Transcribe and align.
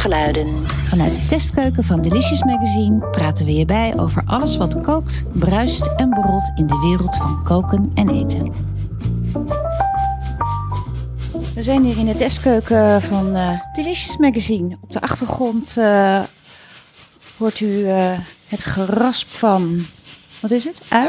kookgeluiden. 0.00 0.66
Vanuit 0.66 1.14
de 1.14 1.26
testkeuken 1.26 1.84
van 1.84 2.00
Delicious 2.00 2.44
Magazine 2.44 3.08
praten 3.10 3.44
we 3.44 3.54
je 3.54 3.64
bij 3.64 3.92
over 3.96 4.22
alles 4.26 4.56
wat 4.56 4.80
kookt, 4.80 5.24
bruist 5.32 5.90
en 5.96 6.10
borrelt 6.10 6.52
in 6.54 6.66
de 6.66 6.78
wereld 6.78 7.16
van 7.16 7.42
koken 7.44 7.90
en 7.94 8.08
eten. 8.08 8.52
We 11.54 11.62
zijn 11.62 11.84
hier 11.84 11.98
in 11.98 12.06
de 12.06 12.14
testkeuken 12.14 13.02
van 13.02 13.36
uh, 13.36 13.60
Delicious 13.72 14.16
Magazine. 14.16 14.76
Op 14.80 14.92
de 14.92 15.00
achtergrond 15.00 15.76
uh, 15.78 16.20
hoort 17.38 17.60
u 17.60 17.66
uh, 17.66 18.18
het 18.46 18.64
gerasp 18.64 19.28
van. 19.28 19.86
Wat 20.40 20.50
is 20.50 20.64
het? 20.64 20.82
Ui? 20.88 21.08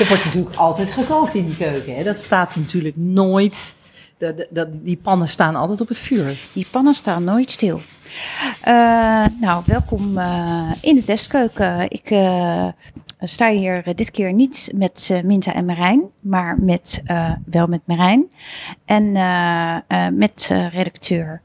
er 0.00 0.06
wordt 0.08 0.24
natuurlijk 0.24 0.56
altijd 0.56 0.90
gekookt 0.90 1.34
in 1.34 1.44
die 1.46 1.56
keuken. 1.56 1.96
Hè? 1.96 2.02
Dat 2.02 2.18
staat 2.18 2.56
natuurlijk 2.56 2.96
nooit. 2.96 3.74
Die 4.70 4.96
pannen 4.96 5.28
staan 5.28 5.54
altijd 5.54 5.80
op 5.80 5.88
het 5.88 5.98
vuur. 5.98 6.40
Die 6.52 6.66
pannen 6.70 6.94
staan 6.94 7.24
nooit 7.24 7.50
stil. 7.50 7.80
Uh, 8.68 9.26
nou, 9.40 9.62
welkom 9.66 10.18
uh, 10.18 10.72
in 10.80 10.96
de 10.96 11.04
testkeuken. 11.04 11.90
Ik 11.90 12.10
uh, 12.10 12.68
sta 13.20 13.50
hier 13.50 13.94
dit 13.94 14.10
keer 14.10 14.32
niet 14.32 14.70
met 14.74 15.20
Minta 15.24 15.54
en 15.54 15.64
Marijn, 15.64 16.02
maar 16.20 16.60
met, 16.60 17.02
wel 17.44 17.66
met 17.66 17.80
Marijn. 17.84 18.26
En 18.84 19.12
met 20.18 20.50
redacteur 20.70 21.40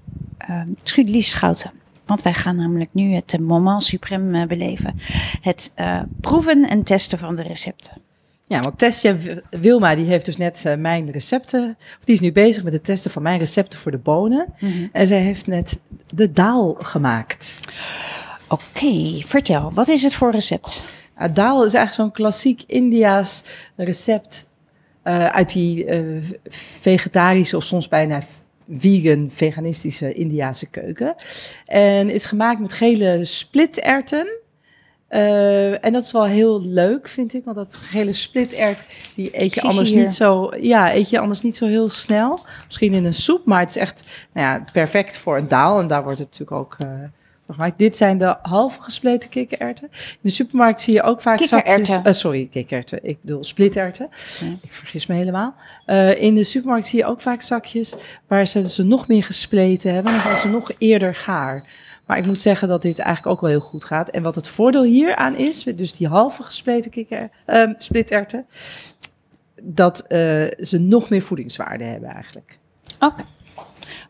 Trudy 0.83 1.21
Schouten. 1.21 1.71
Want 2.05 2.21
wij 2.21 2.33
gaan 2.33 2.55
namelijk 2.55 2.89
nu 2.93 3.13
het 3.13 3.39
moment 3.39 3.95
suprême 3.95 4.47
beleven. 4.47 4.99
Het 5.41 5.73
proeven 6.21 6.69
en 6.69 6.83
testen 6.83 7.17
van 7.17 7.35
de 7.35 7.43
recepten. 7.43 8.06
Ja, 8.47 8.59
want 8.59 8.77
Testja 8.77 9.15
Wilma 9.49 9.95
die 9.95 10.05
heeft 10.05 10.25
dus 10.25 10.37
net 10.37 10.63
uh, 10.67 10.75
mijn 10.75 11.11
recepten. 11.11 11.77
Die 12.03 12.15
is 12.15 12.21
nu 12.21 12.31
bezig 12.31 12.63
met 12.63 12.73
het 12.73 12.83
testen 12.83 13.11
van 13.11 13.21
mijn 13.21 13.39
recepten 13.39 13.79
voor 13.79 13.91
de 13.91 13.97
bonen. 13.97 14.53
Mm 14.59 14.89
En 14.91 15.07
zij 15.07 15.19
heeft 15.19 15.47
net 15.47 15.79
de 16.15 16.31
daal 16.31 16.75
gemaakt. 16.79 17.59
Oké, 18.47 19.21
vertel. 19.25 19.71
Wat 19.73 19.87
is 19.87 20.03
het 20.03 20.13
voor 20.13 20.31
recept? 20.31 20.83
Uh, 21.21 21.25
daal 21.33 21.63
is 21.63 21.73
eigenlijk 21.73 21.93
zo'n 21.93 22.23
klassiek 22.23 22.63
Indiaas 22.67 23.43
recept. 23.75 24.49
Uh, 25.03 25.25
uit 25.25 25.53
die 25.53 25.85
uh, 25.85 26.23
vegetarische 26.81 27.57
of 27.57 27.63
soms 27.63 27.87
bijna 27.87 28.23
vegan, 28.69 29.29
veganistische 29.33 30.13
Indiase 30.13 30.69
keuken. 30.69 31.15
En 31.65 32.09
is 32.09 32.25
gemaakt 32.25 32.59
met 32.59 32.73
gele 32.73 33.25
splitterten 33.25 34.27
uh, 35.09 35.85
en 35.85 35.93
dat 35.93 36.03
is 36.03 36.11
wel 36.11 36.25
heel 36.25 36.61
leuk, 36.61 37.07
vind 37.07 37.33
ik. 37.33 37.45
Want 37.45 37.57
dat 37.57 37.75
gele 37.75 38.13
splitert, 38.13 38.79
die 39.15 39.41
eet 39.41 39.53
je 39.53 39.61
anders 39.61 39.91
niet 39.91 40.13
zo. 40.13 40.55
Ja, 40.59 40.93
eet 40.93 41.09
je 41.09 41.19
anders 41.19 41.41
niet 41.41 41.55
zo 41.55 41.65
heel 41.65 41.89
snel. 41.89 42.39
Misschien 42.65 42.93
in 42.93 43.05
een 43.05 43.13
soep, 43.13 43.45
maar 43.45 43.59
het 43.59 43.69
is 43.69 43.77
echt 43.77 44.03
nou 44.33 44.47
ja, 44.47 44.63
perfect 44.71 45.17
voor 45.17 45.37
een 45.37 45.47
daal. 45.47 45.79
En 45.79 45.87
daar 45.87 46.03
wordt 46.03 46.19
het 46.19 46.29
natuurlijk 46.29 46.59
ook 46.59 46.77
uh, 46.83 46.89
gemaakt. 47.51 47.77
Dit 47.77 47.97
zijn 47.97 48.17
de 48.17 48.35
half 48.41 48.75
gespleten 48.75 49.29
kikkererwten. 49.29 49.87
In 49.91 50.17
de 50.21 50.29
supermarkt 50.29 50.81
zie 50.81 50.93
je 50.93 51.03
ook 51.03 51.21
vaak 51.21 51.41
zakjes. 51.41 51.89
Uh, 51.89 51.99
sorry, 52.03 52.47
kikkererwten. 52.51 52.99
Ik 53.03 53.17
bedoel 53.21 53.43
splitterwten. 53.43 54.07
Ik 54.61 54.71
vergis 54.71 55.05
me 55.05 55.15
helemaal. 55.15 55.55
In 56.17 56.35
de 56.35 56.43
supermarkt 56.43 56.87
zie 56.87 56.99
je 56.99 57.05
ook 57.05 57.21
vaak 57.21 57.41
zakjes 57.41 57.95
waar 58.27 58.47
ze, 58.47 58.69
ze 58.69 58.83
nog 58.83 59.07
meer 59.07 59.23
gespleten 59.23 59.93
hebben. 59.93 60.11
Dan 60.11 60.21
zijn 60.21 60.35
ze 60.35 60.49
nog 60.49 60.71
eerder 60.77 61.15
gaar. 61.15 61.85
Maar 62.07 62.17
ik 62.17 62.25
moet 62.25 62.41
zeggen 62.41 62.67
dat 62.67 62.81
dit 62.81 62.99
eigenlijk 62.99 63.35
ook 63.35 63.41
wel 63.41 63.49
heel 63.49 63.67
goed 63.67 63.85
gaat. 63.85 64.09
En 64.09 64.23
wat 64.23 64.35
het 64.35 64.47
voordeel 64.47 64.83
hier 64.83 65.15
aan 65.15 65.35
is, 65.35 65.63
dus 65.63 65.93
die 65.93 66.07
halve 66.07 66.43
gespleten 66.43 66.91
kikker, 66.91 67.29
uh, 67.47 67.73
splitterten, 67.77 68.45
dat 69.61 69.99
uh, 70.01 70.07
ze 70.59 70.77
nog 70.79 71.09
meer 71.09 71.21
voedingswaarde 71.21 71.83
hebben 71.83 72.09
eigenlijk. 72.09 72.59
Oké. 72.99 73.23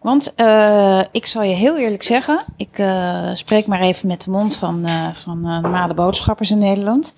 Want 0.02 0.34
uh, 0.38 1.02
ik 1.12 1.26
zal 1.26 1.44
je 1.44 1.56
heel 1.56 1.78
eerlijk 1.78 2.04
zeggen, 2.04 2.44
ik 2.56 2.80
uh, 2.80 3.34
spreek 3.34 3.66
maar 3.66 3.82
even 3.82 4.08
met 4.08 4.22
de 4.22 4.32
mond 4.32 4.56
van, 4.56 4.88
uh, 4.88 5.14
van 5.14 5.42
normale 5.42 5.94
boodschappers 5.94 6.52
in 6.52 6.58
Nederland. 6.58 7.14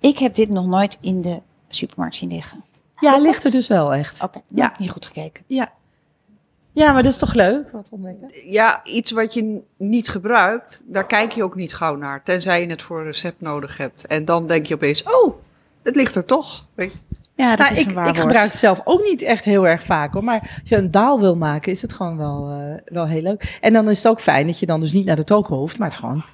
Ik 0.00 0.18
heb 0.18 0.34
dit 0.34 0.48
nog 0.48 0.66
nooit 0.66 0.98
in 1.00 1.22
de 1.22 1.40
supermarkt 1.68 2.16
zien 2.16 2.28
liggen. 2.28 2.64
Ja, 3.00 3.18
ligt 3.18 3.44
er 3.44 3.50
dus 3.50 3.66
wel 3.66 3.94
echt. 3.94 4.22
Oké, 4.22 4.38
okay, 4.38 4.42
ja. 4.58 4.72
niet 4.78 4.90
goed 4.90 5.06
gekeken. 5.06 5.44
Ja, 5.46 5.72
ja, 6.78 6.92
maar 6.92 7.02
dat 7.02 7.12
is 7.12 7.18
toch 7.18 7.34
leuk, 7.34 7.70
wat 7.70 7.88
ontdekken? 7.90 8.30
Ja, 8.50 8.84
iets 8.84 9.10
wat 9.12 9.34
je 9.34 9.62
niet 9.76 10.08
gebruikt, 10.08 10.82
daar 10.86 11.06
kijk 11.06 11.32
je 11.32 11.42
ook 11.42 11.54
niet 11.54 11.74
gauw 11.74 11.96
naar. 11.96 12.22
Tenzij 12.22 12.60
je 12.60 12.66
het 12.66 12.82
voor 12.82 12.98
een 12.98 13.04
recept 13.04 13.40
nodig 13.40 13.76
hebt. 13.76 14.06
En 14.06 14.24
dan 14.24 14.46
denk 14.46 14.66
je 14.66 14.74
opeens, 14.74 15.02
oh, 15.02 15.34
het 15.82 15.96
ligt 15.96 16.14
er 16.14 16.24
toch. 16.24 16.66
Ja, 17.34 17.56
dat 17.56 17.58
nou, 17.58 17.72
is 17.72 17.80
ik, 17.80 17.90
ik 17.90 18.16
gebruik 18.16 18.50
het 18.50 18.58
zelf 18.58 18.80
ook 18.84 19.02
niet 19.02 19.22
echt 19.22 19.44
heel 19.44 19.66
erg 19.66 19.82
vaak 19.82 20.12
hoor. 20.12 20.24
Maar 20.24 20.40
als 20.40 20.68
je 20.68 20.76
een 20.76 20.90
daal 20.90 21.20
wil 21.20 21.36
maken, 21.36 21.72
is 21.72 21.82
het 21.82 21.92
gewoon 21.92 22.16
wel, 22.16 22.50
uh, 22.50 22.74
wel 22.84 23.06
heel 23.06 23.22
leuk. 23.22 23.58
En 23.60 23.72
dan 23.72 23.88
is 23.88 23.96
het 23.96 24.06
ook 24.12 24.20
fijn 24.20 24.46
dat 24.46 24.58
je 24.58 24.66
dan 24.66 24.80
dus 24.80 24.92
niet 24.92 25.06
naar 25.06 25.16
de 25.16 25.24
toko 25.24 25.56
hoeft, 25.56 25.78
maar 25.78 25.88
het 25.88 25.98
gewoon 25.98 26.24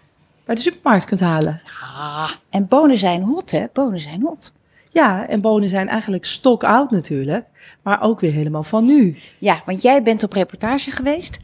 bij 0.44 0.54
de 0.54 0.60
supermarkt 0.60 1.04
kunt 1.04 1.20
halen. 1.20 1.60
Ah, 1.82 2.30
en 2.50 2.68
bonen 2.68 2.96
zijn 2.96 3.22
hot, 3.22 3.50
hè? 3.50 3.64
Bonen 3.72 3.98
zijn 3.98 4.22
hot. 4.22 4.52
Ja, 4.94 5.28
en 5.28 5.40
bonen 5.40 5.68
zijn 5.68 5.88
eigenlijk 5.88 6.24
stock 6.24 6.64
out 6.64 6.90
natuurlijk, 6.90 7.46
maar 7.82 8.02
ook 8.02 8.20
weer 8.20 8.32
helemaal 8.32 8.62
van 8.62 8.84
nu. 8.84 9.16
Ja, 9.38 9.62
want 9.66 9.82
jij 9.82 10.02
bent 10.02 10.22
op 10.22 10.32
reportage 10.32 10.90
geweest 10.90 11.38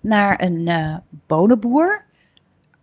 naar 0.00 0.42
een 0.42 0.60
uh, 0.60 0.96
bonenboer. 1.26 2.04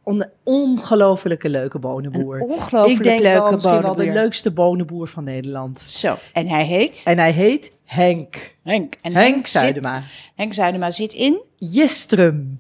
Een 0.06 0.26
ongelofelijke 0.44 1.50
leuke 1.50 1.80
bonenboer. 1.80 2.36
Een 2.36 2.42
ongelooflijk 2.42 3.00
Ik 3.00 3.04
denk 3.04 3.22
leuke 3.22 3.42
wel, 3.42 3.52
misschien 3.52 3.82
wel 3.82 3.96
de 3.96 4.12
leukste 4.12 4.52
bonenboer 4.52 5.08
van 5.08 5.24
Nederland. 5.24 5.82
Zo, 5.82 6.16
en 6.34 6.48
hij 6.48 6.66
heet? 6.66 7.02
En 7.06 7.18
hij 7.18 7.32
heet 7.32 7.78
Henk. 7.86 8.56
Henk. 8.64 8.96
En 9.02 9.14
Henk, 9.14 9.34
Henk 9.34 9.48
Zuidema. 9.48 10.02
Zit, 10.02 10.32
Henk 10.36 10.54
Zuidema 10.54 10.92
zit 10.92 11.14
in? 11.14 11.42
Jistrum. 11.56 12.60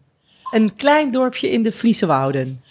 Een 0.51 0.75
klein 0.75 1.11
dorpje 1.11 1.51
in 1.51 1.63
de 1.63 1.71
Friese 1.71 2.05
Wouden. 2.05 2.61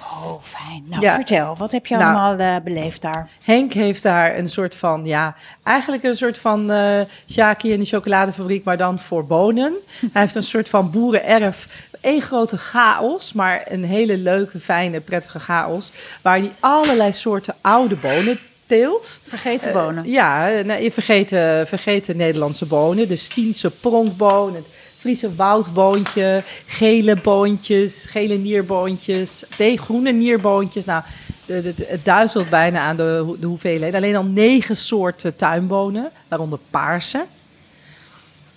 Oh, 0.00 0.42
fijn. 0.42 0.84
Nou, 0.86 1.06
vertel, 1.06 1.56
wat 1.56 1.72
heb 1.72 1.86
je 1.86 1.96
nou, 1.96 2.04
allemaal 2.04 2.38
uh, 2.38 2.62
beleefd 2.64 3.02
daar? 3.02 3.28
Henk 3.44 3.72
heeft 3.72 4.02
daar 4.02 4.38
een 4.38 4.48
soort 4.48 4.76
van, 4.76 5.04
ja, 5.04 5.34
eigenlijk 5.62 6.02
een 6.02 6.16
soort 6.16 6.38
van 6.38 6.70
uh, 6.70 7.00
Shaki 7.30 7.72
in 7.72 7.78
de 7.78 7.86
chocoladefabriek, 7.86 8.64
maar 8.64 8.76
dan 8.76 8.98
voor 8.98 9.26
bonen. 9.26 9.72
Hij 10.12 10.22
heeft 10.22 10.34
een 10.34 10.42
soort 10.42 10.68
van 10.68 10.90
boerenerf. 10.90 11.88
Eén 12.00 12.20
grote 12.20 12.58
chaos, 12.58 13.32
maar 13.32 13.62
een 13.68 13.84
hele 13.84 14.16
leuke, 14.18 14.60
fijne, 14.60 15.00
prettige 15.00 15.38
chaos. 15.38 15.92
Waar 16.22 16.38
hij 16.38 16.52
allerlei 16.60 17.12
soorten 17.12 17.54
oude 17.60 17.96
bonen 17.96 18.38
teelt. 18.66 19.20
Vergeten 19.26 19.72
bonen. 19.72 20.06
Uh, 20.06 20.12
ja, 20.12 20.46
je 20.46 20.92
vergeten, 20.92 21.66
vergeten 21.66 22.16
Nederlandse 22.16 22.66
bonen. 22.66 23.08
De 23.08 23.16
Stiense 23.16 23.70
pronkbonen. 23.70 24.64
Friese 25.06 25.34
woudboontje, 25.34 26.42
gele 26.66 27.16
boontjes, 27.16 28.04
gele 28.08 28.34
nierboontjes, 28.34 29.44
nee, 29.58 29.78
groene 29.78 30.12
nierboontjes. 30.12 30.84
Nou, 30.84 31.02
het 31.46 32.04
duizelt 32.04 32.50
bijna 32.50 32.80
aan 32.80 32.96
de, 32.96 33.36
de 33.40 33.46
hoeveelheid. 33.46 33.94
Alleen 33.94 34.16
al 34.16 34.24
negen 34.24 34.76
soorten 34.76 35.36
tuinbonen, 35.36 36.10
waaronder 36.28 36.58
paarse. 36.70 37.24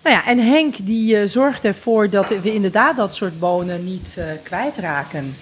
Nou 0.03 0.15
ja, 0.15 0.25
en 0.25 0.39
Henk 0.39 0.75
die 0.81 1.15
uh, 1.15 1.27
zorgt 1.27 1.65
ervoor 1.65 2.09
dat 2.09 2.29
we 2.29 2.53
inderdaad 2.53 2.97
dat 2.97 3.15
soort 3.15 3.39
bonen 3.39 3.85
niet 3.85 4.15
uh, 4.17 4.25
kwijtraken. 4.43 5.35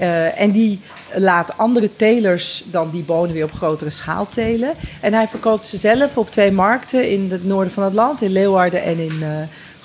Uh, 0.00 0.40
en 0.40 0.50
die 0.50 0.80
laat 1.12 1.58
andere 1.58 1.96
telers 1.96 2.64
dan 2.66 2.90
die 2.90 3.02
bonen 3.02 3.32
weer 3.32 3.44
op 3.44 3.52
grotere 3.52 3.90
schaal 3.90 4.28
telen. 4.28 4.72
En 5.00 5.12
hij 5.12 5.28
verkoopt 5.28 5.68
ze 5.68 5.76
zelf 5.76 6.16
op 6.16 6.30
twee 6.30 6.52
markten 6.52 7.10
in 7.10 7.30
het 7.30 7.44
noorden 7.44 7.72
van 7.72 7.82
het 7.82 7.92
land, 7.92 8.22
in 8.22 8.32
Leeuwarden 8.32 8.82
en 8.82 8.98
in 8.98 9.22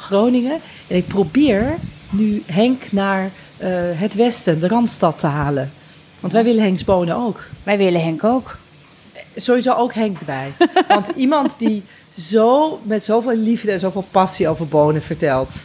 Groningen. 0.09 0.59
En 0.87 0.95
ik 0.95 1.07
probeer 1.07 1.75
nu 2.09 2.43
Henk 2.45 2.91
naar 2.91 3.23
uh, 3.23 3.67
het 3.93 4.15
westen, 4.15 4.59
de 4.59 4.67
Randstad 4.67 5.19
te 5.19 5.27
halen. 5.27 5.71
Want 6.19 6.33
wij 6.33 6.43
willen 6.43 6.63
Henks 6.63 6.83
bonen 6.83 7.15
ook. 7.15 7.43
Wij 7.63 7.77
willen 7.77 8.01
Henk 8.01 8.23
ook. 8.23 8.57
Sowieso 9.35 9.73
ook 9.73 9.93
Henk 9.93 10.19
erbij. 10.19 10.51
Want 10.87 11.07
iemand 11.15 11.55
die 11.57 11.83
zo 12.19 12.79
met 12.83 13.03
zoveel 13.03 13.35
liefde 13.35 13.71
en 13.71 13.79
zoveel 13.79 14.05
passie 14.11 14.47
over 14.47 14.67
bonen 14.67 15.01
vertelt. 15.01 15.55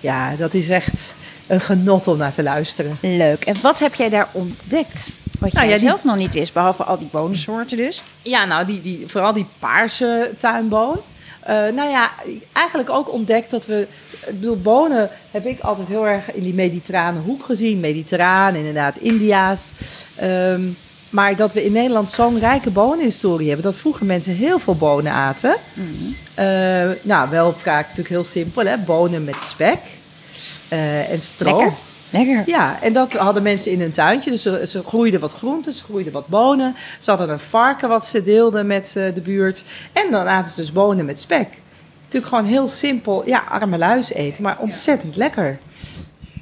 Ja, 0.00 0.34
dat 0.36 0.54
is 0.54 0.68
echt 0.68 1.12
een 1.46 1.60
genot 1.60 2.06
om 2.06 2.16
naar 2.16 2.34
te 2.34 2.42
luisteren. 2.42 2.96
Leuk. 3.00 3.44
En 3.44 3.56
wat 3.60 3.78
heb 3.78 3.94
jij 3.94 4.08
daar 4.08 4.28
ontdekt? 4.32 5.10
Wat 5.38 5.52
nou, 5.52 5.68
jij 5.68 5.78
zelf 5.78 6.04
nog 6.04 6.16
niet 6.16 6.34
wist, 6.34 6.52
behalve 6.52 6.82
al 6.82 6.98
die 6.98 7.08
bonensoorten 7.10 7.76
dus? 7.76 8.02
Ja, 8.22 8.44
nou, 8.44 8.66
die, 8.66 8.82
die, 8.82 9.04
vooral 9.08 9.32
die 9.32 9.46
paarse 9.58 10.30
tuinboon. 10.38 11.00
Uh, 11.48 11.54
nou 11.54 11.90
ja, 11.90 12.10
eigenlijk 12.52 12.90
ook 12.90 13.12
ontdekt 13.12 13.50
dat 13.50 13.66
we. 13.66 13.86
Ik 14.26 14.40
bedoel, 14.40 14.56
bonen 14.56 15.10
heb 15.30 15.46
ik 15.46 15.60
altijd 15.60 15.88
heel 15.88 16.06
erg 16.06 16.32
in 16.32 16.42
die 16.42 16.54
mediterrane 16.54 17.18
hoek 17.18 17.44
gezien. 17.44 17.80
Mediterraan, 17.80 18.54
inderdaad, 18.54 18.96
India's. 18.96 19.72
Um, 20.22 20.76
maar 21.10 21.36
dat 21.36 21.52
we 21.52 21.64
in 21.64 21.72
Nederland 21.72 22.10
zo'n 22.10 22.38
rijke 22.38 22.70
bonenhistorie 22.70 23.46
hebben. 23.46 23.64
Dat 23.64 23.78
vroeger 23.78 24.06
mensen 24.06 24.34
heel 24.34 24.58
veel 24.58 24.76
bonen 24.76 25.12
aten. 25.12 25.56
Mm 25.72 26.14
uh, 26.38 26.90
nou, 27.02 27.30
wel 27.30 27.52
vaak 27.52 27.82
natuurlijk 27.82 28.08
heel 28.08 28.24
simpel, 28.24 28.64
hè? 28.64 28.76
Bonen 28.76 29.24
met 29.24 29.42
spek 29.42 29.78
uh, 30.72 31.10
en 31.10 31.20
stro. 31.20 31.56
Lekker. 31.56 31.76
Ja, 32.46 32.82
en 32.82 32.92
dat 32.92 33.12
hadden 33.12 33.42
mensen 33.42 33.72
in 33.72 33.80
hun 33.80 33.92
tuintje. 33.92 34.30
Dus 34.30 34.42
ze, 34.42 34.66
ze 34.66 34.82
groeiden 34.82 35.20
wat 35.20 35.32
groenten, 35.32 35.72
ze 35.72 35.84
groeiden 35.84 36.12
wat 36.12 36.26
bonen. 36.26 36.74
Ze 36.98 37.10
hadden 37.10 37.30
een 37.30 37.38
varken 37.38 37.88
wat 37.88 38.06
ze 38.06 38.22
deelden 38.22 38.66
met 38.66 38.94
uh, 38.96 39.14
de 39.14 39.20
buurt. 39.20 39.64
En 39.92 40.10
dan 40.10 40.26
aten 40.26 40.50
ze 40.50 40.56
dus 40.56 40.72
bonen 40.72 41.04
met 41.04 41.20
spek. 41.20 41.48
Natuurlijk 42.04 42.32
gewoon 42.32 42.50
heel 42.50 42.68
simpel, 42.68 43.26
ja, 43.26 43.44
arme 43.48 43.78
luis 43.78 44.12
eten, 44.12 44.42
maar 44.42 44.56
ontzettend 44.58 45.16
lekker. 45.16 45.58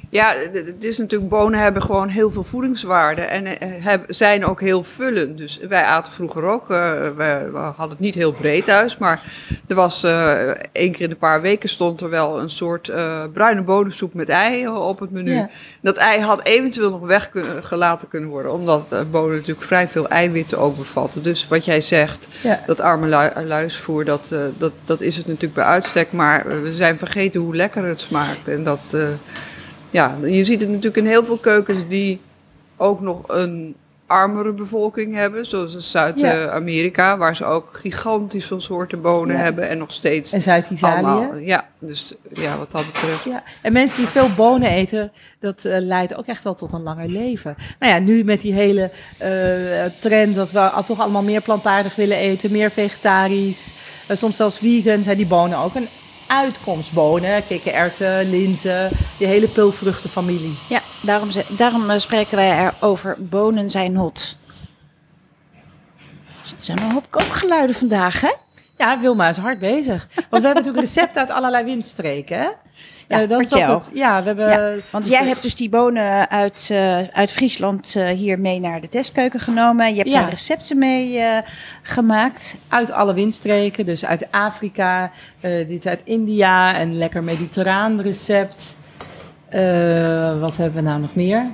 Ja, 0.09 0.33
het 0.53 0.83
is 0.83 0.97
natuurlijk, 0.97 1.29
bonen 1.29 1.59
hebben 1.59 1.81
gewoon 1.81 2.07
heel 2.07 2.31
veel 2.31 2.43
voedingswaarde 2.43 3.21
en 3.21 3.59
eh, 3.59 3.93
zijn 4.07 4.45
ook 4.45 4.61
heel 4.61 4.83
vullend. 4.83 5.37
Dus 5.37 5.59
wij 5.69 5.83
aten 5.83 6.13
vroeger 6.13 6.43
ook, 6.43 6.71
eh, 6.71 6.91
we, 7.17 7.49
hadden 7.53 7.89
het 7.89 7.99
niet 7.99 8.15
heel 8.15 8.31
breed 8.31 8.65
thuis, 8.65 8.97
maar 8.97 9.21
er 9.67 9.75
was 9.75 10.03
eh 10.03 10.49
één 10.71 10.91
keer 10.91 11.01
in 11.01 11.11
een 11.11 11.17
paar 11.17 11.41
weken 11.41 11.69
stond 11.69 12.01
er 12.01 12.09
wel 12.09 12.41
een 12.41 12.49
soort 12.49 12.91
bruine 13.33 13.61
bonensoep 13.61 14.13
met 14.13 14.29
ei 14.29 14.67
op 14.67 14.99
het 14.99 15.11
menu. 15.11 15.33
Ja. 15.33 15.49
Dat 15.81 15.97
ei 15.97 16.21
had 16.21 16.43
eventueel 16.45 16.89
nog 16.89 17.01
weggelaten 17.01 18.07
kunnen 18.07 18.29
worden, 18.29 18.51
omdat 18.51 18.95
bonen 19.11 19.35
natuurlijk 19.35 19.65
vrij 19.65 19.87
veel 19.87 20.07
eiwitten 20.07 20.57
ook 20.59 20.77
bevatten. 20.77 21.23
Dus 21.23 21.47
wat 21.47 21.65
jij 21.65 21.81
zegt, 21.81 22.27
Ja. 22.41 22.61
dat 22.65 22.81
arme 22.81 23.07
lu- 23.07 23.45
luisvoer, 23.47 24.05
dat, 24.05 24.27
dat, 24.57 24.71
dat 24.85 25.01
is 25.01 25.17
het 25.17 25.25
natuurlijk 25.27 25.53
bij 25.53 25.63
uitstek. 25.63 26.11
Maar 26.11 26.61
we 26.61 26.73
zijn 26.75 26.97
vergeten 26.97 27.41
hoe 27.41 27.55
lekker 27.55 27.85
het 27.85 28.01
smaakt. 28.01 28.47
En 28.47 28.63
dat, 28.63 28.95
ja, 29.97 30.15
je 30.25 30.43
ziet 30.45 30.59
het 30.59 30.69
natuurlijk 30.69 30.97
in 30.97 31.05
heel 31.05 31.25
veel 31.25 31.37
keukens 31.37 31.87
die 31.87 32.19
ook 32.77 33.01
nog 33.01 33.21
een 33.27 33.75
armere 34.07 34.51
bevolking 34.51 35.13
hebben. 35.15 35.45
Zoals 35.45 35.75
in 35.75 35.81
Zuid-Amerika, 35.81 37.17
waar 37.17 37.35
ze 37.35 37.45
ook 37.45 37.69
gigantisch 37.71 38.45
veel 38.45 38.59
soorten 38.59 39.01
bonen 39.01 39.35
Ja. 39.35 39.41
hebben. 39.41 39.69
En 39.69 39.77
nog 39.77 39.91
steeds 39.91 40.33
En 40.33 40.41
Zuid-Italië. 40.41 41.45
Ja, 41.45 41.67
dus 41.79 42.13
ja, 42.33 42.57
wat 42.57 42.71
dat 42.71 42.85
betreft. 42.85 43.23
Ja, 43.23 43.43
en 43.61 43.73
mensen 43.73 43.97
die 43.99 44.07
veel 44.07 44.29
bonen 44.35 44.69
eten, 44.69 45.11
dat 45.39 45.65
eh, 45.65 45.77
leidt 45.81 46.15
ook 46.15 46.25
echt 46.25 46.43
wel 46.43 46.55
tot 46.55 46.73
een 46.73 46.81
langer 46.83 47.07
leven. 47.09 47.55
Nou 47.79 47.93
ja, 47.93 47.99
nu 47.99 48.23
met 48.23 48.41
die 48.41 48.53
hele 48.53 48.89
eh, 49.17 49.29
trend 49.99 50.35
dat 50.35 50.51
we 50.51 50.59
al- 50.59 50.83
toch 50.83 50.99
allemaal 50.99 51.23
meer 51.23 51.41
plantaardig 51.41 51.95
willen 51.95 52.17
eten, 52.17 52.51
meer 52.51 52.71
vegetarisch, 52.71 53.71
eh, 54.07 54.17
soms 54.17 54.35
zelfs 54.35 54.57
vegan, 54.57 55.03
zijn 55.03 55.17
die 55.17 55.27
bonen 55.27 55.57
ook 55.57 55.75
een 55.75 55.87
uitkomst. 56.27 56.93
Bonen, 56.93 57.47
kikkererwten, 57.47 58.29
linzen, 58.29 58.89
die 59.17 59.27
hele 59.27 59.47
pulvruchtenfamilie. 59.47 60.53
Ja, 60.69 60.79
daarom, 61.01 61.29
daarom 61.49 61.89
eh, 61.89 61.99
spreken 61.99 62.35
wij 62.35 62.71
erover 62.79 63.15
bonen 63.19 63.69
zijn 63.69 63.95
hot. 63.95 64.35
Er 66.41 66.63
zijn 66.63 66.77
een 66.77 66.91
hoop 66.91 67.07
kookgeluiden 67.09 67.75
vandaag, 67.75 68.21
hè? 68.21 68.33
Ja, 68.77 68.99
Wilma 68.99 69.27
is 69.27 69.37
hard 69.37 69.59
bezig. 69.59 70.07
Want 70.15 70.41
we 70.41 70.47
hebben 70.47 70.53
natuurlijk 70.53 70.85
recepten 70.93 71.21
uit 71.21 71.31
allerlei 71.31 71.63
windstreken, 71.65 72.39
hè? 72.39 72.49
Ja, 73.07 73.21
Eh, 73.21 73.29
dat 73.29 73.47
vertel. 73.47 73.73
het- 73.73 73.91
ja, 73.93 74.19
we 74.21 74.27
hebben... 74.27 74.49
Ja, 74.49 74.81
want 74.91 75.07
jij 75.07 75.25
hebt 75.25 75.41
dus 75.41 75.55
die 75.55 75.69
bonen 75.69 76.29
uit, 76.29 76.67
eh, 76.71 76.97
uit 77.11 77.31
Friesland 77.31 77.95
eh, 77.95 78.07
hier 78.09 78.39
mee 78.39 78.59
naar 78.59 78.81
de 78.81 78.89
testkeuken 78.89 79.39
genomen. 79.39 79.89
Je 79.89 79.95
hebt 79.95 80.11
Ja. 80.11 80.19
daar 80.21 80.29
recepten 80.29 80.77
mee 80.77 81.19
gemaakt. 81.81 82.55
uit 82.67 82.91
alle 82.91 83.13
windstreken. 83.13 83.85
Dus 83.85 84.05
uit 84.05 84.27
Afrika, 84.31 85.11
dit 85.67 85.87
uit 85.87 86.01
India, 86.03 86.81
een 86.81 86.97
lekker 86.97 87.23
mediterraan 87.23 88.01
recept. 88.01 88.75
Wat 90.39 90.57
hebben 90.57 90.73
we 90.75 90.81
nou 90.81 90.99
nog 91.01 91.15
meer? 91.15 91.45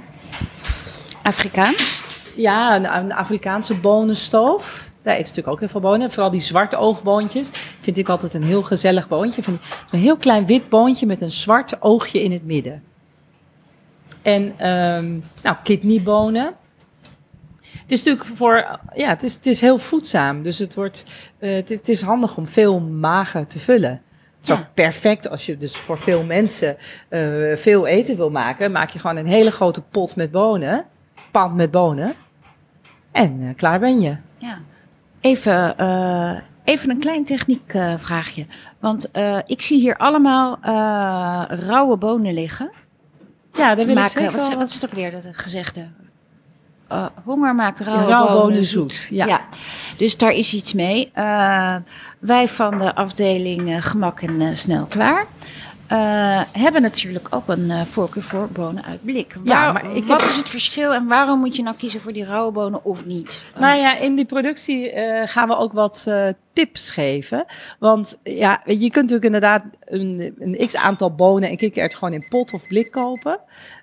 Afrikaans. 1.23 2.03
Ja, 2.35 2.75
een, 2.75 2.95
een 2.97 3.13
Afrikaanse 3.13 3.73
bonenstoof. 3.75 4.91
Daar 5.03 5.13
eet 5.13 5.19
natuurlijk 5.21 5.47
ook 5.47 5.59
heel 5.59 5.69
veel 5.69 5.79
bonen. 5.81 6.11
Vooral 6.11 6.31
die 6.31 6.41
zwarte 6.41 6.77
oogboontjes. 6.77 7.49
Vind 7.53 7.97
ik 7.97 8.09
altijd 8.09 8.33
een 8.33 8.43
heel 8.43 8.63
gezellig 8.63 9.07
boontje. 9.07 9.43
Van 9.43 9.57
Zo'n 9.91 9.99
heel 9.99 10.17
klein 10.17 10.45
wit 10.45 10.69
boontje 10.69 11.05
met 11.05 11.21
een 11.21 11.31
zwart 11.31 11.81
oogje 11.81 12.23
in 12.23 12.31
het 12.31 12.45
midden. 12.45 12.83
En 14.21 14.53
ehm 14.57 15.19
nou, 15.43 15.55
kidneybonen. 15.63 16.53
Het 17.81 17.91
is 17.91 18.03
natuurlijk 18.03 18.35
voor, 18.37 18.79
ja, 18.93 19.09
het 19.09 19.23
is, 19.23 19.33
het 19.33 19.45
is 19.45 19.61
heel 19.61 19.77
voedzaam. 19.77 20.43
Dus 20.43 20.59
het, 20.59 20.73
wordt, 20.73 21.05
eh, 21.39 21.53
het, 21.55 21.69
het 21.69 21.89
is 21.89 22.01
handig 22.01 22.37
om 22.37 22.47
veel 22.47 22.79
magen 22.79 23.47
te 23.47 23.59
vullen. 23.59 23.89
Het 23.91 24.01
is 24.41 24.47
Ja. 24.47 24.53
ook 24.55 24.73
perfect 24.73 25.29
als 25.29 25.45
je 25.45 25.57
dus 25.57 25.77
voor 25.77 25.97
veel 25.97 26.23
mensen 26.23 26.77
eh, 27.09 27.21
veel 27.55 27.87
eten 27.87 28.15
wil 28.17 28.29
maken. 28.29 28.71
Maak 28.71 28.89
je 28.89 28.99
gewoon 28.99 29.15
een 29.15 29.25
hele 29.27 29.51
grote 29.51 29.81
pot 29.81 30.15
met 30.15 30.31
bonen. 30.31 30.85
Pan 31.31 31.55
met 31.55 31.71
bonen. 31.71 32.13
En 33.11 33.37
eh, 33.41 33.55
klaar 33.55 33.79
ben 33.79 34.01
je. 34.01 34.15
Ja. 34.37 34.61
Even, 35.23 35.77
eh, 35.77 36.31
even 36.63 36.89
een 36.89 36.99
klein 36.99 37.23
techniekvraagje. 37.23 37.97
vraagje. 38.05 38.45
Want 38.79 39.11
eh, 39.11 39.37
ik 39.45 39.61
zie 39.61 39.79
hier 39.79 39.97
allemaal 39.97 40.57
eh, 40.61 41.43
rauwe 41.67 41.97
bonen 41.97 42.33
liggen. 42.33 42.71
Ja, 43.53 43.67
daar 43.67 43.75
wil 43.75 43.87
ik 43.87 43.93
Maken, 43.95 44.25
wat, 44.31 44.41
is- 44.41 44.47
wel 44.47 44.57
wat 44.57 44.69
is 44.69 44.79
dat 44.79 44.91
weer, 44.91 45.11
dat 45.11 45.27
gezegde? 45.31 45.87
Eh, 46.87 47.05
honger 47.23 47.55
maakt 47.55 47.79
rauwe, 47.79 48.05
Rauwe 48.07 48.27
bonen, 48.31 48.41
bonen 48.47 48.63
zoet. 48.63 48.93
zoet, 48.93 49.15
ja. 49.17 49.41
Dus 49.97 50.17
daar 50.17 50.31
is 50.31 50.53
iets 50.53 50.73
mee. 50.73 51.09
Eh, 51.13 51.75
wij 52.19 52.47
van 52.47 52.77
de 52.77 52.95
afdeling 52.95 53.69
eh, 53.69 53.77
Gemak 53.81 54.21
en 54.21 54.41
eh, 54.41 54.47
Snel 54.55 54.85
Klaar 54.85 55.25
eh, 55.93 56.41
hebben 56.51 56.81
natuurlijk 56.81 57.27
ook 57.29 57.47
een 57.47 57.71
eh, 57.71 57.81
voorkeur 57.81 58.23
voor 58.23 58.47
bonen 58.51 58.83
uit 58.85 59.03
blik. 59.05 59.35
Ja, 59.43 59.71
maar 59.71 59.95
ik 59.95 60.03
wat 60.03 60.19
heb- 60.21 60.29
is 60.29 60.35
het 60.35 60.49
verschil 60.49 60.93
en 60.93 61.07
waarom 61.07 61.39
moet 61.39 61.55
je 61.55 61.63
nou 61.63 61.75
kiezen 61.75 62.01
voor 62.01 62.13
die 62.13 62.25
rauwe 62.25 62.51
bonen 62.51 62.85
of 62.85 63.05
niet? 63.05 63.43
Nou 63.59 63.77
ja, 63.77 63.97
in 63.97 64.15
die 64.15 64.25
productie 64.25 64.91
eh, 64.91 65.27
gaan 65.27 65.47
we 65.47 65.55
ook 65.57 65.73
wat 65.73 66.03
eh, 66.07 66.27
tips 66.53 66.91
geven. 66.91 67.45
Want 67.79 68.19
ja, 68.23 68.61
je, 68.65 68.77
kunt 68.77 68.95
natuurlijk 68.95 69.23
inderdaad 69.25 69.63
een, 69.85 70.35
een 70.39 70.67
x 70.67 70.75
aantal 70.75 71.15
bonen 71.15 71.49
en 71.49 71.57
kikkererwten 71.57 71.97
gewoon 71.97 72.13
in 72.13 72.25
pot 72.29 72.53
of 72.53 72.67
blik 72.67 72.91
kopen. 72.91 73.39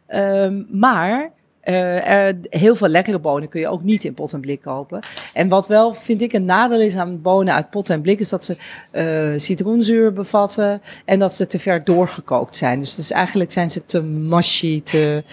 Ehm, 0.06 0.62
maar 0.68 1.30
er, 1.60 2.36
heel 2.50 2.74
veel 2.74 2.88
lekkere 2.88 3.18
bonen 3.18 3.48
kun 3.48 3.60
je 3.60 3.68
ook 3.68 3.82
niet 3.82 4.04
in 4.04 4.14
pot 4.14 4.32
en 4.32 4.40
blik 4.40 4.60
kopen. 4.60 5.00
En 5.32 5.48
wat 5.48 5.66
wel, 5.66 5.92
vind 5.92 6.22
ik, 6.22 6.32
een 6.32 6.44
nadeel 6.44 6.80
is 6.80 6.96
aan 6.96 7.22
bonen 7.22 7.54
uit 7.54 7.70
pot 7.70 7.90
en 7.90 8.00
blik... 8.00 8.18
is 8.18 8.28
dat 8.28 8.44
ze 8.44 8.56
eh, 8.90 9.38
citroenzuur 9.38 10.12
bevatten 10.12 10.82
en 11.04 11.18
dat 11.18 11.34
ze 11.34 11.46
te 11.46 11.58
ver 11.58 11.84
doorgekookt 11.84 12.56
zijn. 12.56 12.78
Dus, 12.78 13.10
eigenlijk 13.10 13.52
zijn 13.52 13.70
ze 13.70 13.86
te 13.86 14.02
mushy, 14.02 14.82
te... 14.82 15.24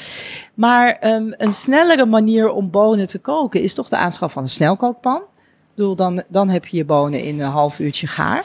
Maar 0.53 0.97
ehm, 1.00 1.33
een 1.38 1.51
snellere 1.51 2.06
manier 2.06 2.51
om 2.51 2.71
bonen 2.71 3.07
te 3.07 3.19
koken 3.19 3.62
is 3.62 3.73
toch 3.73 3.89
de 3.89 3.97
aanschaf 3.97 4.31
van 4.31 4.44
een 4.44 4.50
snelkookpan. 4.50 5.21
Bedoel, 5.75 5.95
dan, 5.95 6.23
dan 6.27 6.50
heb 6.50 6.65
je 6.65 6.77
je 6.77 6.85
bonen 6.85 7.23
in 7.23 7.39
een 7.39 7.50
half 7.50 7.80
uurtje 7.80 8.07
gaar. 8.07 8.44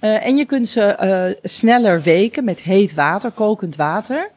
En 0.00 0.36
je 0.36 0.44
kunt 0.44 0.68
ze 0.68 1.38
sneller 1.42 2.02
weken 2.02 2.44
met 2.44 2.62
heet 2.62 2.94
water, 2.94 3.30
kokend 3.30 3.76
water. 3.76 4.30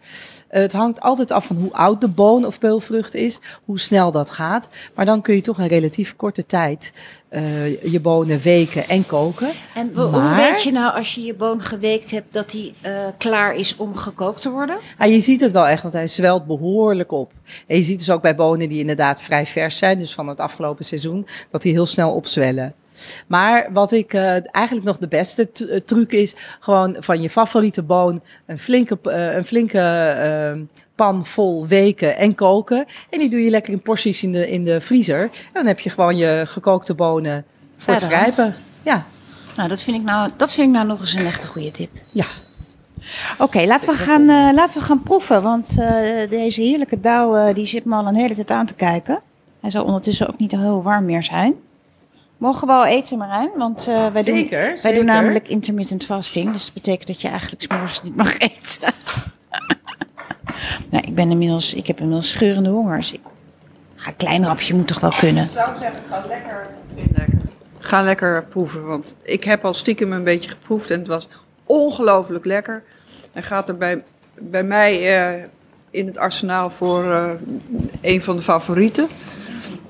Eh, 0.47 0.61
het 0.61 0.73
hangt 0.73 0.99
altijd 1.01 1.31
af 1.31 1.45
van 1.45 1.55
hoe 1.55 1.73
oud 1.73 2.01
de 2.01 2.07
boon 2.07 2.45
of 2.45 2.59
peulvrucht 2.59 3.13
is, 3.15 3.39
hoe 3.65 3.79
snel 3.79 4.11
dat 4.11 4.29
gaat. 4.31 4.67
Maar 4.95 5.05
dan 5.05 5.21
kun 5.21 5.35
je 5.35 5.41
toch 5.41 5.59
in 5.59 5.67
relatief 5.67 6.15
korte 6.15 6.45
tijd 6.45 6.93
eh, 7.29 7.83
je 7.91 7.99
bonen 7.99 8.39
weken 8.41 8.87
en 8.87 9.05
koken. 9.05 9.49
En 9.75 9.93
wo- 9.93 10.01
hoe 10.09 10.11
Maar- 10.21 10.51
weet 10.51 10.63
je 10.63 10.71
nou 10.71 10.95
als 10.95 11.15
je 11.15 11.21
je 11.21 11.33
boon 11.33 11.61
geweekt 11.61 12.11
hebt 12.11 12.33
dat 12.33 12.49
die 12.49 12.73
eh, 12.81 12.91
klaar 13.17 13.55
is 13.55 13.75
om 13.75 13.95
gekookt 13.95 14.41
te 14.41 14.49
worden? 14.49 14.79
Ja, 14.99 15.05
je 15.05 15.19
ziet 15.19 15.41
het 15.41 15.51
wel 15.51 15.67
echt, 15.67 15.81
want 15.81 15.93
hij 15.93 16.07
zwelt 16.07 16.45
behoorlijk 16.45 17.11
op. 17.11 17.31
En 17.67 17.75
je 17.75 17.83
ziet 17.83 17.99
dus 17.99 18.09
ook 18.09 18.21
bij 18.21 18.35
bonen 18.35 18.69
die 18.69 18.79
inderdaad 18.79 19.21
vrij 19.21 19.45
vers 19.45 19.77
zijn, 19.77 19.97
dus 19.99 20.13
van 20.13 20.27
het 20.27 20.39
afgelopen 20.39 20.85
seizoen, 20.85 21.27
dat 21.51 21.61
die 21.61 21.71
heel 21.73 21.85
snel 21.85 22.11
opzwellen. 22.13 22.73
Maar 23.27 23.69
wat 23.73 23.91
ik 23.91 24.13
eh, 24.13 24.55
eigenlijk 24.55 24.85
nog 24.85 24.97
de 24.97 25.07
beste 25.07 25.49
eh, 25.53 25.79
truc 25.79 26.11
is, 26.11 26.35
gewoon 26.59 26.95
van 26.99 27.21
je 27.21 27.29
favoriete 27.29 27.83
boon 27.83 28.21
een 28.45 28.57
flinke, 28.57 28.97
eh, 29.03 29.35
een 29.35 29.45
flinke 29.45 29.79
eh, 29.79 30.61
pan 30.95 31.25
vol 31.25 31.67
weken 31.67 32.17
en 32.17 32.35
koken. 32.35 32.85
En 33.09 33.19
die 33.19 33.29
doe 33.29 33.39
je 33.43 33.49
lekker 33.49 33.73
in 33.73 33.81
porties 33.81 34.23
in 34.23 34.31
de, 34.31 34.49
in 34.49 34.65
de 34.65 34.81
vriezer. 34.81 35.21
En 35.21 35.29
dan 35.53 35.65
heb 35.65 35.79
je 35.79 35.89
gewoon 35.89 36.17
je 36.17 36.43
gekookte 36.47 36.93
bonen 36.93 37.45
voor 37.77 37.93
Ja, 37.93 37.99
is- 38.01 38.07
rijpen. 38.07 38.55
Ja, 38.83 39.05
Nou, 39.57 39.69
dat 39.69 39.83
vind 39.83 39.97
ik 39.97 40.03
nou, 40.03 40.29
dat 40.37 40.53
vind 40.53 40.67
ik 40.67 40.73
nou 40.73 40.87
nog 40.87 40.99
eens 40.99 41.13
een 41.13 41.25
echte 41.25 41.47
goede 41.47 41.71
tip. 41.71 41.89
ja. 42.11 42.25
Oké, 43.37 43.65
laten, 43.65 43.89
we 43.89 43.95
gaan, 43.95 44.25
laten 44.53 44.79
we 44.79 44.85
gaan 44.85 45.03
proeven. 45.03 45.41
Want 45.41 45.75
deze 46.29 46.61
heerlijke 46.61 46.97
eh, 47.01 47.53
die 47.53 47.65
zit 47.65 47.85
me 47.85 47.95
al 47.95 48.07
een 48.07 48.15
hele 48.15 48.35
tijd 48.35 48.51
aan 48.51 48.65
te 48.65 48.73
kijken. 48.75 49.19
Hij 49.61 49.69
zal 49.69 49.83
ondertussen 49.83 50.27
ook 50.27 50.39
niet 50.39 50.51
heel 50.51 50.83
warm 50.83 51.05
meer 51.05 51.23
zijn. 51.23 51.55
Mogen 52.37 52.67
we 52.67 52.73
al 52.73 52.85
eten, 52.85 53.17
Marijn? 53.17 53.49
Want 53.57 53.87
eh, 53.87 54.07
wij, 54.11 54.23
doen, 54.23 54.35
Zeker, 54.35 54.59
wij 54.59 54.77
zeker. 54.77 54.97
doen 54.97 55.05
namelijk 55.05 55.47
intermittent 55.47 56.05
fasting. 56.05 56.51
Dus 56.51 56.65
dat 56.65 56.73
betekent 56.73 57.07
dat 57.07 57.21
je 57.21 57.27
eigenlijk 57.27 57.61
's 57.61 57.67
morgens 57.67 58.03
niet 58.03 58.15
mag 58.15 58.37
eten. 58.37 58.93
nou, 60.91 61.03
ik, 61.07 61.15
ben 61.15 61.31
inmiddels, 61.31 61.73
ik 61.73 61.87
heb 61.87 61.97
inmiddels 61.97 62.29
scheurende 62.29 62.69
hongers. 62.69 63.11
Ik- 63.11 63.19
Ah, 63.99 64.07
een 64.07 64.15
klein 64.15 64.43
hapje 64.43 64.73
moet 64.73 64.87
toch 64.87 64.99
wel 64.99 65.11
kunnen? 65.19 65.43
Ik 65.43 65.51
zou 65.51 65.79
zeggen, 65.79 66.01
ga 66.09 66.23
lekker. 66.27 66.67
lekker. 66.95 67.27
Ga 67.79 68.01
lekker 68.01 68.43
proeven, 68.45 68.85
want 68.85 69.15
ik 69.23 69.43
heb 69.43 69.65
al 69.65 69.73
stiekem 69.73 70.11
een 70.11 70.23
beetje 70.23 70.49
geproefd 70.49 70.91
en 70.91 70.99
het 70.99 71.07
was 71.07 71.27
ongelooflijk 71.65 72.45
lekker. 72.45 72.83
En 73.33 73.43
gaat 73.43 73.69
er 73.69 73.77
bij, 73.77 74.03
bij 74.39 74.63
mij 74.63 75.17
eh, 75.17 75.43
in 75.89 76.07
het 76.07 76.17
arsenaal 76.17 76.69
voor 76.69 77.11
eh, 77.11 77.31
een 78.01 78.21
van 78.23 78.35
de 78.35 78.41
favorieten. 78.41 79.07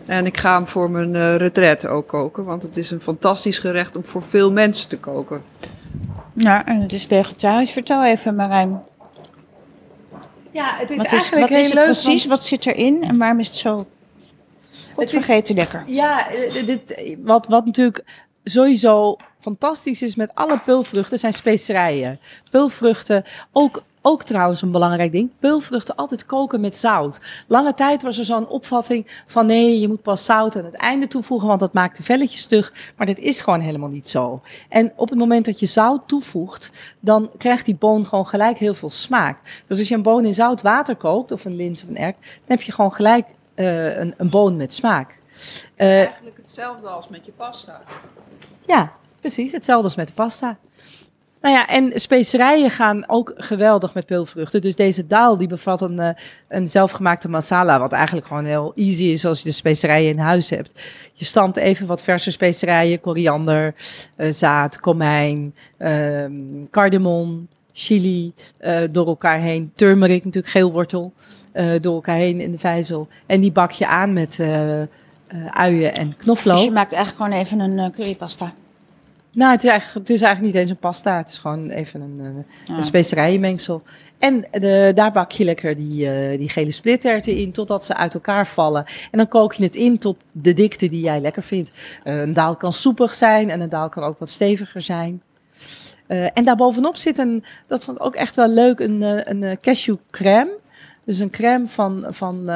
En 0.08 0.26
ik 0.26 0.38
ga 0.38 0.56
hem 0.56 0.68
voor 0.68 0.92
mijn 0.92 1.16
eh 1.16 1.36
retraite 1.36 1.88
ook 1.88 2.08
koken, 2.08 2.44
want 2.44 2.64
het 2.64 2.78
is 2.78 2.92
een 2.92 3.02
fantastisch 3.02 3.60
gerecht 3.60 3.96
om 3.96 4.06
voor 4.06 4.22
veel 4.24 4.52
mensen 4.52 4.90
te 4.90 4.98
koken. 4.98 5.42
Ja, 6.34 6.66
en 6.66 6.82
het 6.82 6.94
is 6.94 7.06
vegetarisch. 7.06 7.72
Vertel 7.72 8.06
even, 8.06 8.36
Marijn. 8.36 8.84
ja, 10.52 10.76
het 10.78 10.90
is 10.90 10.98
Wat 10.98 11.06
is, 11.06 11.12
eigenlijk 11.12 11.42
wat 11.50 11.52
is 11.52 11.58
heel 11.58 11.66
het 11.66 11.74
leuk. 11.76 11.84
precies? 11.86 12.26
Wat 12.26 12.46
zit 12.46 12.66
erin 12.66 13.04
en 13.04 13.18
waarom 13.18 13.40
is 13.40 13.48
het 13.48 13.56
zo 13.56 13.78
Het 13.78 13.88
is- 14.86 14.94
godvergeten 14.94 15.56
lekker? 15.56 15.84
Ja, 15.86 16.30
eh, 16.30 16.66
dit, 16.66 16.96
wat, 17.24 17.48
wat 17.48 17.66
natuurlijk 17.66 18.04
sowieso 18.44 19.16
fantastisch 19.40 20.02
is 20.02 20.16
met 20.16 20.32
alle 20.34 20.60
peulvruchten 20.66 21.20
zijn 21.20 21.34
specerijen. 21.34 22.20
Peulvruchten, 22.52 23.24
ook, 23.52 23.84
ook 24.02 24.24
trouwens 24.24 24.62
een 24.62 24.72
belangrijk 24.72 25.12
ding. 25.12 25.32
Peulvruchten 25.40 25.96
altijd 25.96 26.26
koken 26.26 26.62
met 26.62 26.76
zout. 26.76 27.22
Lange 27.48 27.74
tijd 27.74 28.02
was 28.02 28.18
er 28.18 28.26
zo'n 28.26 28.48
opvatting 28.48 29.22
van 29.26 29.46
nee, 29.46 29.80
je 29.80 29.88
moet 29.88 30.02
pas 30.02 30.26
zout 30.26 30.58
aan 30.58 30.66
het 30.66 30.76
einde 30.76 31.08
toevoegen, 31.08 31.48
want 31.48 31.60
dat 31.60 31.74
maakt 31.74 31.98
de 31.98 32.04
velletjes 32.04 32.42
stug. 32.42 32.74
Maar 32.98 33.08
dat 33.08 33.18
is 33.18 33.42
gewoon 33.42 33.60
helemaal 33.60 33.90
niet 33.90 34.10
zo. 34.10 34.42
En 34.70 34.94
op 34.96 35.10
het 35.10 35.18
moment 35.18 35.46
dat 35.46 35.60
je 35.60 35.66
zout 35.66 36.08
toevoegt, 36.08 36.72
dan 37.00 37.30
krijgt 37.38 37.66
die 37.66 37.76
boon 37.76 38.06
gewoon 38.06 38.28
gelijk 38.28 38.58
heel 38.58 38.74
veel 38.74 38.90
smaak. 38.90 39.38
Dus 39.68 39.80
als 39.80 39.88
je 39.88 39.96
een 39.96 40.02
boon 40.02 40.26
in 40.26 40.34
zout 40.34 40.62
water 40.62 40.96
kookt, 40.96 41.32
of 41.32 41.46
een 41.46 41.56
lins 41.56 41.84
of 41.84 41.90
een 41.90 41.98
erk, 41.98 42.16
dan 42.22 42.58
heb 42.58 42.62
je 42.62 42.72
gewoon 42.72 42.94
gelijk 42.94 43.28
uh, 43.56 43.98
een, 43.98 44.14
een 44.18 44.30
boon 44.30 44.58
met 44.58 44.74
smaak. 44.74 45.20
Uh, 45.78 45.88
Eigenlijk 45.88 46.38
hetzelfde 46.38 46.88
als 46.88 47.08
met 47.08 47.26
je 47.26 47.32
pasta. 47.32 47.82
Ja, 48.66 48.92
precies. 49.20 49.52
Hetzelfde 49.52 49.84
als 49.84 49.96
met 49.96 50.08
de 50.08 50.14
pasta. 50.14 50.58
Nou 51.42 51.56
ja, 51.56 51.68
en 51.68 51.92
specerijen 51.96 52.70
gaan 52.70 53.10
ook 53.10 53.34
geweldig 53.36 53.94
met 53.94 54.06
peulvruchten. 54.06 54.62
Dus 54.62 54.76
deze 54.76 55.08
daal 55.08 55.38
die 55.38 55.48
bevat 55.48 55.82
een, 55.82 56.00
uh, 56.00 56.10
een 56.48 56.68
zelfgemaakte 56.68 57.30
masala, 57.30 57.80
wat 57.80 57.92
eigenlijk 57.92 58.28
gewoon 58.28 58.46
heel 58.46 58.72
easy 58.76 59.04
is 59.04 59.26
als 59.26 59.42
je 59.42 59.48
de 59.48 59.56
specerijen 59.56 60.10
in 60.10 60.18
huis 60.18 60.50
hebt. 60.50 60.82
Je 61.14 61.26
stampt 61.26 61.58
even 61.58 61.88
wat 61.88 62.04
verse 62.04 62.32
specerijen, 62.32 63.02
koriander, 63.02 63.76
uh, 64.18 64.32
zaad, 64.32 64.80
komijn, 64.80 65.56
uh, 65.80 66.26
cardamom, 66.72 67.48
chili 67.74 68.34
uh, 68.62 68.80
door 68.92 69.08
elkaar 69.08 69.40
heen. 69.40 69.72
Turmeric, 69.76 70.26
natuurlijk 70.26 70.54
geelwortel, 70.54 71.14
door 71.82 71.94
elkaar 71.94 72.16
heen 72.16 72.40
in 72.40 72.52
de 72.52 72.60
vijzel. 72.60 73.08
En 73.26 73.42
die 73.42 73.52
bak 73.52 73.72
je 73.72 73.88
aan 73.88 74.14
met 74.14 74.40
uien 75.50 75.94
en 75.94 76.18
knoflook. 76.18 76.56
Dus 76.56 76.66
je 76.66 76.72
maakt 76.72 76.94
eigenlijk 76.94 77.24
gewoon 77.24 77.42
even 77.42 77.60
een 77.60 77.92
currypasta. 77.92 78.54
Nou, 79.38 79.52
het 79.52 79.64
is, 79.64 79.70
eigenlijk, 79.70 80.08
het 80.08 80.16
is 80.16 80.22
eigenlijk 80.22 80.54
niet 80.54 80.64
eens 80.64 80.72
een 80.72 80.80
pasta. 80.80 81.18
Het 81.18 81.30
is 81.30 81.38
gewoon 81.38 81.70
even 81.70 82.02
een, 82.02 82.20
een, 82.20 82.46
een 82.76 82.84
specerijenmengsel. 82.84 83.82
En 84.18 84.48
de, 84.52 84.92
daar 84.96 85.12
bak 85.12 85.32
je 85.32 85.44
lekker 85.44 85.76
die, 85.76 86.06
uh, 86.06 86.38
die 86.38 86.50
gele 86.50 86.72
splitterten 86.72 87.36
in 87.36 87.52
totdat 87.52 87.86
ze 87.86 87.96
uit 87.96 88.14
elkaar 88.14 88.48
vallen. 88.48 88.86
En 88.86 89.18
dan 89.18 89.28
kook 89.28 89.54
je 89.54 89.64
het 89.64 89.76
in 89.76 89.98
tot 89.98 90.18
de 90.32 90.54
dikte 90.54 90.90
die 90.90 91.02
jij 91.02 91.20
lekker 91.20 91.44
vindt. 91.44 91.72
Uh, 92.04 92.22
een 92.22 92.34
daal 92.34 92.56
kan 92.56 92.74
soepig 92.74 93.16
zijn 93.16 93.50
en 93.50 93.62
een 93.62 93.70
daal 93.70 93.90
kan 93.90 94.04
ook 94.04 94.20
wat 94.20 94.30
steviger 94.30 94.82
zijn. 94.82 95.22
Uh, 96.08 96.28
en 96.34 96.46
daarbovenop 96.46 96.98
zit 96.98 97.18
een, 97.18 97.44
dat 97.68 97.84
vond 97.84 97.98
ik 97.98 98.06
ook 98.06 98.16
echt 98.16 98.36
wel 98.36 98.50
leuk, 98.50 98.80
een, 98.80 99.02
een 99.32 99.60
cashew 99.60 99.98
crème. 100.12 100.58
Dus 101.08 101.20
een 101.20 101.30
crème 101.30 101.68
van, 101.68 102.06
van 102.10 102.50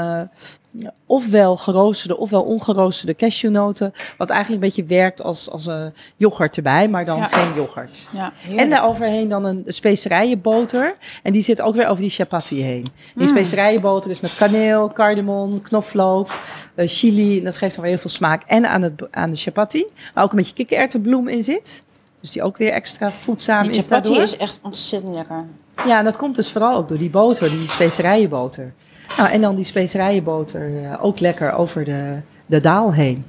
ofwel 1.06 1.56
geroosterde 1.56 2.18
ofwel 2.18 2.44
ongeroosterde 2.44 3.16
cashewnoten. 3.16 3.94
Wat 4.18 4.30
eigenlijk 4.30 4.64
een 4.64 4.68
beetje 4.68 4.96
werkt 4.96 5.24
als, 5.24 5.50
als 5.50 5.66
een 5.66 5.94
yoghurt 6.16 6.58
erbij, 6.58 6.90
maar 6.90 7.06
dan 7.06 7.24
geen 7.24 7.54
yoghurt. 7.54 8.08
Ja, 8.12 8.34
en 8.56 8.70
daaroverheen 8.70 9.30
dan 9.30 9.46
een 9.46 9.64
specerijenboter. 9.66 10.96
En 11.24 11.34
die 11.34 11.44
zit 11.44 11.62
ook 11.62 11.76
weer 11.76 11.88
over 11.88 12.02
die 12.02 12.12
chapati 12.12 12.62
heen. 12.62 12.86
Die 13.16 13.26
mm. 13.26 13.38
specerijenboter 13.38 14.10
is 14.10 14.20
met 14.20 14.36
kaneel, 14.36 14.88
cardamom, 14.88 15.62
knoflook, 15.62 16.28
uh, 16.76 16.88
chili. 16.88 17.38
En 17.38 17.44
dat 17.44 17.58
geeft 17.58 17.74
dan 17.74 17.84
weer 17.84 17.94
heel 17.94 18.02
veel 18.02 18.10
smaak. 18.10 18.44
En 18.44 18.70
aan, 18.70 18.82
het, 18.82 19.08
aan 19.12 19.30
de 19.30 19.38
chapati, 19.38 19.86
waar 20.14 20.24
ook 20.24 20.32
een 20.32 20.38
beetje 20.38 20.54
kikkererwtenbloem 20.54 21.28
in 21.28 21.44
zit. 21.44 21.84
Dus 22.20 22.32
die 22.32 22.44
ook 22.44 22.58
weer 22.58 22.72
extra 22.72 23.12
voedzaam 23.12 23.62
die 23.62 23.72
is 23.72 23.86
chapati 23.86 24.20
is 24.20 24.38
echt 24.38 24.60
ontzettend 24.62 25.16
lekker. 25.16 25.46
Ja, 25.86 25.98
en 25.98 26.04
dat 26.04 26.18
komt 26.18 26.36
dus 26.36 26.52
vooral 26.52 26.76
ook 26.76 26.90
door 26.90 26.98
die 26.98 27.10
boter, 27.10 27.50
die 27.50 27.68
specerijenboter. 27.68 28.74
Nou, 29.18 29.30
en 29.30 29.42
dan 29.42 29.56
die 29.56 29.64
specerijenboter 29.64 30.70
uh, 30.70 31.04
ook 31.04 31.20
lekker 31.20 31.52
over 31.52 31.86
de, 31.86 32.20
de 32.46 32.60
daal 32.60 32.94
heen. 32.94 33.26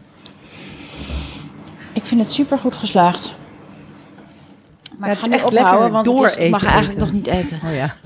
Ik 1.92 2.04
vind 2.04 2.20
het 2.20 2.32
super 2.32 2.58
goed 2.58 2.74
geslaagd. 2.74 3.34
Maar 4.98 5.08
ja, 5.08 5.14
het 5.14 5.26
is 5.26 5.32
echt 5.32 5.44
ophouden, 5.44 5.92
want 5.92 6.06
het 6.06 6.38
is, 6.38 6.50
mag 6.50 6.64
eigenlijk 6.64 6.98
nog 6.98 7.12
niet 7.12 7.26
eten. 7.26 7.60
Oh 7.64 7.74
ja. 7.74 7.94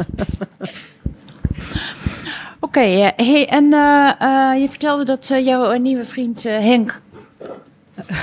Oké, 2.60 2.78
okay, 2.78 3.12
hey, 3.16 3.48
en 3.48 3.64
uh, 3.64 4.10
uh, 4.22 4.60
je 4.60 4.66
vertelde 4.68 5.04
dat 5.04 5.26
jouw 5.28 5.76
nieuwe 5.76 6.04
vriend 6.04 6.42
Henk 6.42 7.00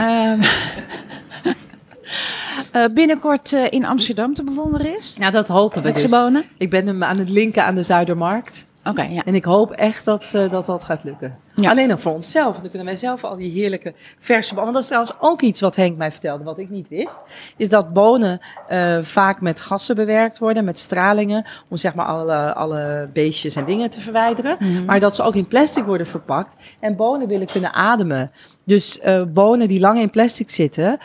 ehm, 2.74 2.94
binnenkort 2.94 3.52
in 3.52 3.86
Amsterdam 3.86 4.34
te 4.34 4.44
bewonderen 4.44 4.98
is. 4.98 5.16
Ja, 5.18 5.32
dat 5.32 5.48
hopen 5.48 5.82
we 5.82 5.92
dus. 5.92 6.10
Bonen. 6.10 6.44
Ik 6.58 6.70
ben 6.70 6.88
hem 6.88 7.04
aan 7.04 7.18
het 7.18 7.30
linken 7.30 7.66
aan 7.66 7.76
de 7.76 7.84
Zuidermarkt. 7.84 8.66
Oké, 8.86 9.02
ja. 9.04 9.24
En 9.26 9.36
ik 9.36 9.46
hoop 9.46 9.72
echt 9.72 10.06
dat 10.06 10.32
uh, 10.36 10.52
dat, 10.52 10.66
dat 10.66 10.84
gaat 10.84 11.04
lukken. 11.04 11.38
Alleen 11.64 11.88
nog 11.88 12.02
voor 12.02 12.14
onszelf. 12.14 12.60
Dan 12.60 12.70
kunnen 12.70 12.86
wij 12.86 12.96
zelf 12.96 13.24
al 13.24 13.38
die 13.38 13.52
heerlijke 13.52 13.94
verse 14.20 14.54
bonen. 14.54 14.74
Want 14.74 14.74
dat 14.74 14.82
is 14.82 14.88
trouwens 14.88 15.16
ook 15.20 15.42
iets 15.42 15.62
wat 15.62 15.76
Henk 15.76 15.98
mij 15.98 16.12
vertelde, 16.12 16.44
wat 16.44 16.60
ik 16.60 16.70
niet 16.70 16.88
wist. 16.88 17.20
Is 17.58 17.70
dat 17.70 17.94
bonen 17.94 18.40
uh, 18.70 18.98
vaak 19.02 19.42
met 19.42 19.62
gassen 19.62 19.96
bewerkt 19.96 20.40
worden, 20.40 20.64
met 20.64 20.80
stralingen. 20.80 21.46
Om 21.68 21.78
zeg 21.78 21.96
maar 21.96 22.06
alle, 22.06 22.54
alle 22.54 23.10
beestjes 23.14 23.56
en 23.56 23.66
dingen 23.66 23.90
te 23.90 24.00
verwijderen. 24.00 24.56
Mm 24.60 24.76
-hmm. 24.76 24.86
Maar 24.86 25.00
dat 25.00 25.16
ze 25.16 25.24
ook 25.24 25.36
in 25.36 25.48
plastic 25.48 25.86
worden 25.86 26.08
verpakt. 26.08 26.56
En 26.80 26.96
bonen 26.96 27.28
willen 27.28 27.48
kunnen 27.48 27.74
ademen. 27.74 28.32
Dus 28.64 29.00
uh, 29.06 29.24
bonen 29.24 29.68
die 29.68 29.80
lang 29.80 30.00
in 30.00 30.10
plastic 30.10 30.50
zitten, 30.50 31.00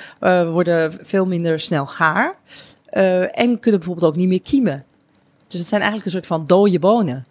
worden 0.52 0.98
veel 1.02 1.26
minder 1.26 1.60
snel 1.60 1.86
gaar. 1.86 2.34
en 3.32 3.58
kunnen 3.60 3.80
bijvoorbeeld 3.80 4.12
ook 4.12 4.16
niet 4.16 4.28
meer 4.28 4.42
kiemen. 4.42 4.84
Dus 5.48 5.58
het 5.58 5.68
zijn 5.68 5.80
eigenlijk 5.80 6.04
een 6.04 6.22
soort 6.22 6.38
van 6.38 6.46
dode 6.46 6.78
bonen. 6.78 7.26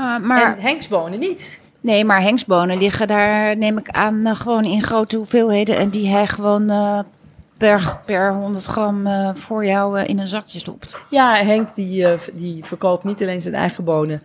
Uh, 0.00 0.18
maar 0.18 0.56
en 0.56 0.62
Henksbonen 0.62 1.18
niet. 1.18 1.60
Nee, 1.80 2.04
maar 2.04 2.20
Henksbonen 2.20 2.78
liggen 2.78 3.06
daar, 3.06 3.56
neem 3.56 3.78
ik 3.78 3.88
aan, 3.88 4.14
uh, 4.26 4.34
gewoon 4.34 4.64
in 4.64 4.82
grote 4.82 5.16
hoeveelheden. 5.16 5.76
En 5.76 5.88
die 5.88 6.08
hij 6.08 6.26
gewoon 6.26 6.70
uh, 6.70 6.98
per, 7.56 8.00
per 8.06 8.32
100 8.32 8.64
gram 8.64 9.08
voor 9.36 9.64
jou 9.66 10.00
in 10.00 10.18
een 10.18 10.26
zakje 10.26 10.58
stopt. 10.58 10.96
Ja, 11.10 11.34
Henk 11.34 11.68
die, 11.74 12.06
die 12.32 12.64
verkoopt 12.64 13.04
niet 13.04 13.22
alleen 13.22 13.40
zijn 13.40 13.54
eigen 13.54 13.84
bonen. 13.84 14.22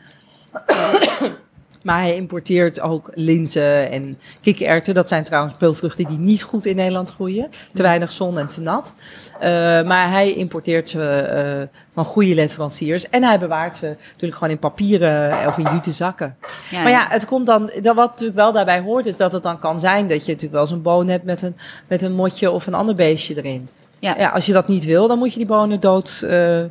Maar 1.86 2.02
hij 2.02 2.16
importeert 2.16 2.82
ook 2.82 3.10
linzen 3.14 3.92
en 3.92 4.18
kikkererwten. 4.42 4.94
Dat 4.94 5.08
zijn 5.08 5.24
trouwens 5.24 5.54
peulvruchten 5.58 6.06
die 6.06 6.18
niet 6.18 6.44
goed 6.44 6.66
in 6.66 6.76
Nederland 6.76 7.12
groeien. 7.12 7.50
Te 7.74 7.82
weinig 7.82 8.12
zon 8.12 8.38
en 8.38 8.48
te 8.48 8.62
nat. 8.62 8.94
Uh, 9.36 9.42
maar 9.84 10.10
hij 10.10 10.34
importeert 10.34 10.90
ze 10.90 11.68
uh, 11.70 11.80
van 11.94 12.06
goede 12.06 12.36
leveranciers. 12.36 13.10
En 13.10 13.24
hij 13.24 13.40
bewaart 13.40 13.76
ze 13.76 13.86
natuurlijk 13.86 14.34
gewoon 14.34 14.54
in 14.54 14.60
papieren 14.60 15.48
of 15.48 15.58
in 15.58 15.68
jute 15.74 15.92
zakken. 15.92 16.38
Ja, 16.70 16.82
maar 16.82 16.92
ja, 16.92 17.06
het 17.10 17.26
komt 17.26 17.46
dan. 17.46 17.72
Dat 17.82 17.96
wat 17.96 18.10
natuurlijk 18.10 18.38
wel 18.38 18.52
daarbij 18.52 18.80
hoort, 18.80 19.06
is 19.06 19.18
dat 19.18 19.34
het 19.34 19.44
dan 19.44 19.60
kan 19.60 19.80
zijn 19.80 20.08
dat 20.08 20.26
je 20.26 20.32
natuurlijk 20.32 20.54
wel 20.54 20.62
eens 20.62 20.72
een 20.72 20.82
boon 20.82 21.08
hebt 21.08 21.24
met 21.24 21.42
een, 21.42 21.56
met 21.88 22.02
een 22.02 22.14
motje 22.14 22.52
of 22.52 22.68
een 22.68 22.74
ander 22.74 22.96
beestje 22.96 23.38
erin. 23.38 23.70
Ja. 24.00 24.16
ja. 24.18 24.30
als 24.30 24.46
je 24.46 24.54
dat 24.54 24.68
niet 24.68 24.86
wil, 24.86 25.08
dan 25.08 25.18
moet 25.18 25.32
je 25.32 25.38
die 25.38 25.48
bonen 25.48 25.80
dood, 25.80 26.22
uh, 26.24 26.64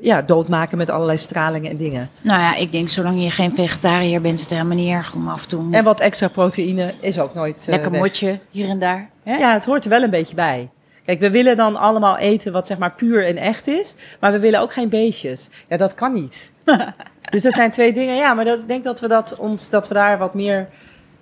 ja, 0.00 0.22
doodmaken 0.22 0.78
met 0.78 0.90
allerlei 0.90 1.18
stralingen 1.18 1.70
en 1.70 1.76
dingen. 1.76 2.10
Nou 2.20 2.40
ja, 2.40 2.56
ik 2.56 2.72
denk 2.72 2.88
zolang 2.88 3.22
je 3.22 3.30
geen 3.30 3.54
vegetariër 3.54 4.20
bent, 4.20 4.34
is 4.34 4.40
het 4.40 4.50
helemaal 4.50 4.76
niet 4.76 4.92
erg 4.92 5.14
om 5.14 5.28
af 5.28 5.42
en 5.42 5.48
toe... 5.48 5.72
En 5.72 5.84
wat 5.84 6.00
extra 6.00 6.28
proteïne 6.28 6.94
is 7.00 7.18
ook 7.18 7.34
nooit 7.34 7.56
uh, 7.60 7.66
Lekker 7.66 7.90
motje 7.90 8.38
hier 8.50 8.68
en 8.68 8.78
daar. 8.78 9.10
Hè? 9.22 9.36
Ja, 9.36 9.52
het 9.52 9.64
hoort 9.64 9.84
er 9.84 9.90
wel 9.90 10.02
een 10.02 10.10
beetje 10.10 10.34
bij. 10.34 10.68
Kijk, 11.04 11.20
we 11.20 11.30
willen 11.30 11.56
dan 11.56 11.76
allemaal 11.76 12.18
eten 12.18 12.52
wat 12.52 12.66
zeg 12.66 12.78
maar 12.78 12.92
puur 12.92 13.26
en 13.26 13.36
echt 13.36 13.66
is, 13.66 13.94
maar 14.20 14.32
we 14.32 14.38
willen 14.40 14.60
ook 14.60 14.72
geen 14.72 14.88
beestjes. 14.88 15.48
Ja, 15.68 15.76
dat 15.76 15.94
kan 15.94 16.12
niet. 16.12 16.50
dus 17.30 17.42
dat 17.42 17.52
zijn 17.52 17.70
twee 17.70 17.92
dingen. 17.92 18.16
Ja, 18.16 18.34
maar 18.34 18.44
dat, 18.44 18.60
ik 18.60 18.68
denk 18.68 18.84
dat 18.84 19.00
we, 19.00 19.08
dat, 19.08 19.36
ons, 19.36 19.70
dat 19.70 19.88
we 19.88 19.94
daar 19.94 20.18
wat 20.18 20.34
meer 20.34 20.68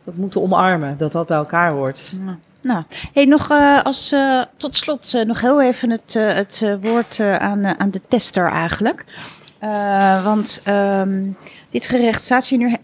dat 0.05 0.15
moeten 0.15 0.43
omarmen, 0.43 0.97
dat 0.99 1.13
dat 1.13 1.27
bij 1.27 1.37
elkaar 1.37 1.71
hoort. 1.71 2.13
Ja. 2.25 2.39
Nou, 2.65 2.83
hey, 3.13 3.25
nog 3.25 3.51
uh, 3.51 3.83
als 3.83 4.13
uh, 4.13 4.43
tot 4.57 4.77
slot 4.77 5.13
uh, 5.15 5.25
nog 5.25 5.41
heel 5.41 5.63
even 5.63 5.91
het, 5.91 6.15
het 6.15 6.79
woord 6.81 7.21
aan, 7.21 7.79
aan 7.81 7.91
de 7.91 8.01
tester 8.09 8.51
eigenlijk. 8.51 9.05
want 10.25 10.63
um, 10.69 11.37
dit 11.71 11.87
gerecht 11.87 12.23
staat 12.23 12.49
je 12.49 12.57
nu. 12.57 12.77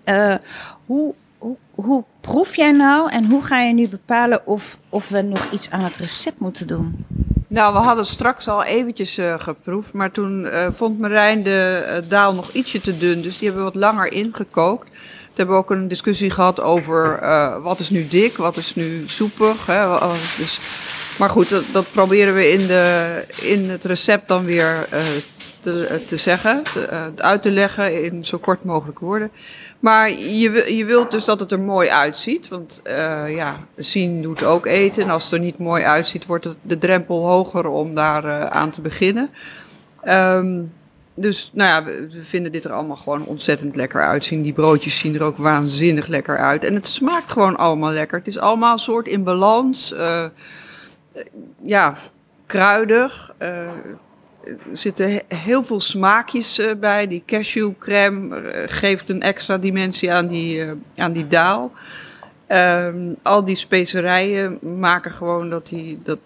hoe, 0.86 1.14
hoe, 1.38 1.56
hoe 1.74 2.04
proef 2.20 2.56
jij 2.56 2.72
nou 2.72 3.10
en 3.10 3.24
hoe 3.24 3.42
ga 3.42 3.60
je 3.60 3.74
nu 3.74 3.88
bepalen 3.88 4.46
of, 4.46 4.78
of 4.88 5.08
we 5.08 5.22
nog 5.22 5.50
iets 5.50 5.70
aan 5.70 5.84
het 5.84 5.96
recept 5.96 6.40
moeten 6.40 6.66
doen? 6.66 7.06
Nou, 7.46 7.72
we 7.72 7.78
hadden 7.78 8.06
straks 8.06 8.48
al 8.48 8.64
eventjes 8.64 9.18
geproefd, 9.38 9.92
maar 9.92 10.10
toen 10.10 10.48
vond 10.74 10.98
Marijn 10.98 11.42
de 11.42 12.02
daal 12.08 12.34
nog 12.34 12.52
ietsje 12.52 12.80
te 12.80 12.98
dun, 12.98 13.22
dus 13.22 13.38
die 13.38 13.48
hebben 13.48 13.66
we 13.66 13.72
wat 13.72 13.80
langer 13.80 14.12
ingekookt 14.12 14.88
hebben 15.40 15.56
ook 15.56 15.70
een 15.70 15.88
discussie 15.88 16.30
gehad 16.30 16.60
over 16.60 17.18
uh, 17.22 17.62
wat 17.62 17.80
is 17.80 17.90
nu 17.90 18.08
dik, 18.08 18.36
wat 18.36 18.56
is 18.56 18.74
nu 18.74 19.04
soepig. 19.06 19.66
Hè? 19.66 19.98
Dus, 20.38 20.60
maar 21.18 21.30
goed, 21.30 21.48
dat, 21.48 21.64
dat, 21.72 21.86
proberen 21.92 22.34
we 22.34 22.50
in, 22.50 22.66
de, 22.66 23.24
in 23.42 23.70
het 23.70 23.84
recept 23.84 24.28
dan 24.28 24.44
weer 24.44 24.88
uh, 24.92 25.00
te, 25.60 25.86
eh, 25.86 25.96
te 26.06 26.16
zeggen, 26.16 26.62
te, 26.62 27.12
uit 27.16 27.42
te 27.42 27.50
leggen 27.50 28.04
in 28.04 28.24
zo 28.24 28.38
kort 28.38 28.64
mogelijk 28.64 28.98
woorden. 28.98 29.30
Maar 29.78 30.10
je, 30.10 30.76
je 30.76 30.84
wilt 30.84 31.10
dus 31.10 31.24
dat 31.24 31.40
het 31.40 31.52
er 31.52 31.60
mooi 31.60 31.88
uitziet. 31.88 32.48
Want 32.48 32.82
ja, 33.28 33.56
zien 33.74 34.22
doet 34.22 34.42
ook 34.42 34.66
eten. 34.66 35.02
En 35.02 35.10
als 35.10 35.24
het 35.24 35.32
er 35.32 35.40
niet 35.40 35.58
mooi 35.58 35.84
uitziet, 35.84 36.26
wordt 36.26 36.44
het 36.44 36.56
de 36.62 36.78
drempel 36.78 37.28
hoger 37.28 37.68
om 37.68 37.94
daar 37.94 38.48
aan 38.48 38.70
te 38.70 38.80
beginnen. 38.80 39.30
Um, 40.04 40.72
dus 41.20 41.50
nou 41.52 41.68
ja, 41.68 41.84
we, 41.84 42.24
vinden 42.24 42.52
dit 42.52 42.64
er 42.64 42.72
allemaal 42.72 42.96
gewoon 42.96 43.24
ontzettend 43.24 43.76
lekker 43.76 44.02
uitzien. 44.02 44.42
Die 44.42 44.52
broodjes 44.52 44.98
zien 44.98 45.14
er 45.14 45.22
ook 45.22 45.36
waanzinnig 45.36 46.06
lekker 46.06 46.38
uit. 46.38 46.64
En 46.64 46.74
het 46.74 46.86
smaakt 46.86 47.32
gewoon 47.32 47.56
allemaal 47.56 47.92
lekker. 47.92 48.18
Het 48.18 48.28
is 48.28 48.38
allemaal 48.38 48.78
soort 48.78 49.08
in 49.08 49.24
balans. 49.24 49.92
Uh, 49.92 50.24
ja, 51.62 51.94
kruidig. 52.46 53.34
Uh, 53.38 53.48
er 54.44 54.56
zitten 54.72 55.22
heel 55.28 55.64
veel 55.64 55.80
smaakjes 55.80 56.60
bij. 56.80 57.06
Die 57.06 57.22
cashewcrème 57.26 58.40
uh, 58.40 58.62
geeft 58.66 59.10
een 59.10 59.22
extra 59.22 59.58
dimensie 59.58 60.12
aan 60.12 60.26
die, 60.26 60.64
aan 60.96 61.12
die 61.12 61.26
daal. 61.26 61.72
Um, 62.52 63.16
al 63.22 63.44
die 63.44 63.56
specerijen 63.56 64.58
maken 64.78 65.10
gewoon 65.10 65.50
dat 65.50 65.66
die. 65.66 66.00
Dat, 66.04 66.18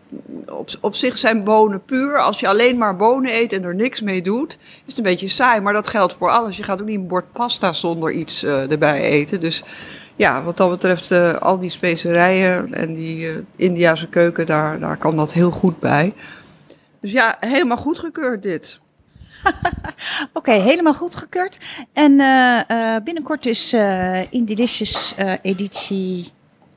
op, 0.65 0.79
op 0.81 0.95
zich 0.95 1.19
zijn 1.19 1.45
bonen 1.45 1.85
puur. 1.85 2.19
Als 2.19 2.41
je 2.41 2.49
alleen 2.49 2.79
maar 2.79 2.97
bonen 2.97 3.35
eet 3.35 3.53
en 3.53 3.65
er 3.65 3.75
niks 3.75 4.01
mee 4.01 4.23
doet, 4.23 4.59
is 4.61 4.83
het 4.87 4.97
een 4.97 5.03
beetje 5.03 5.29
saai. 5.29 5.61
Maar 5.61 5.73
dat 5.73 5.89
geldt 5.89 6.13
voor 6.13 6.31
alles. 6.31 6.57
Je 6.57 6.63
gaat 6.63 6.81
ook 6.81 6.87
niet 6.87 6.99
een 6.99 7.07
bord 7.07 7.33
pasta 7.33 7.73
zonder 7.73 8.13
iets 8.13 8.45
uh, 8.45 8.71
erbij 8.71 9.01
eten. 9.01 9.41
Dus 9.41 9.65
ja, 10.17 10.43
wat 10.43 10.57
dat 10.57 10.71
betreft, 10.71 11.11
uh, 11.11 11.35
al 11.35 11.59
die 11.59 11.71
specerijen 11.71 12.75
en 12.75 12.93
die 12.93 13.27
uh, 13.27 13.37
Indiase 13.57 14.09
keuken, 14.09 14.47
daar, 14.47 14.81
daar 14.81 14.97
kan 14.97 15.17
dat 15.17 15.33
heel 15.33 15.51
goed 15.51 15.81
bij. 15.81 16.15
Dus 17.01 17.13
ja, 17.13 17.37
helemaal 17.41 17.77
goedgekeurd 17.77 18.43
dit. 18.43 18.81
Oké, 19.45 19.59
okay, 20.33 20.61
helemaal 20.61 20.95
goedgekeurd. 20.95 21.59
En 21.93 22.13
uh, 22.13 22.61
uh, 22.71 22.97
binnenkort 23.05 23.47
is 23.47 23.75
uh, 23.75 24.33
in 24.33 24.45
Delicious 24.45 25.15
editie 25.43 26.33